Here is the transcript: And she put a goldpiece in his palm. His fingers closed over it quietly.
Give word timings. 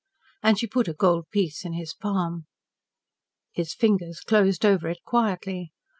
And 0.41 0.57
she 0.57 0.65
put 0.65 0.87
a 0.87 0.95
goldpiece 0.95 1.63
in 1.63 1.73
his 1.73 1.93
palm. 1.93 2.47
His 3.51 3.75
fingers 3.75 4.21
closed 4.21 4.65
over 4.65 4.89
it 4.89 5.03
quietly. 5.05 5.73